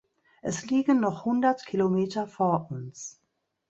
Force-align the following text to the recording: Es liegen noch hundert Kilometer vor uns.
Es 0.41 0.65
liegen 0.65 0.99
noch 0.99 1.25
hundert 1.25 1.63
Kilometer 1.67 2.25
vor 2.25 2.71
uns. 2.71 3.19